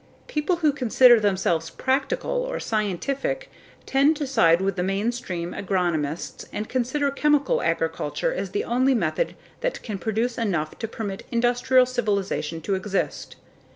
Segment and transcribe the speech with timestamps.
[0.27, 3.51] People who consider themselves "practical" or scientific
[3.85, 9.35] tend to side with the mainstream agronomists and consider chemical agriculture as the only method
[9.59, 13.35] that can produce enough to permit industrial civilization to exist.